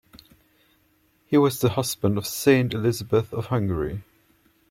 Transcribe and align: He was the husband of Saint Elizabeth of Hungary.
He 1.27 1.37
was 1.37 1.59
the 1.59 1.69
husband 1.69 2.17
of 2.17 2.25
Saint 2.25 2.73
Elizabeth 2.73 3.31
of 3.31 3.45
Hungary. 3.45 4.01